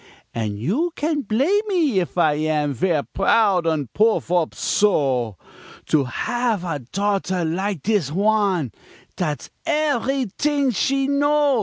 [0.33, 5.37] An' you can' blame me if I am Ver' proud an' puff op so,
[5.89, 8.71] To hav' a daughter like dis wan
[9.15, 11.59] Dat's everyt'ing she know.